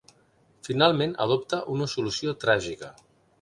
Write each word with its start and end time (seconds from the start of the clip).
Finalment, 0.67 1.13
adopta 1.25 1.59
una 1.75 1.89
solució 1.93 2.35
tràgica. 2.47 2.91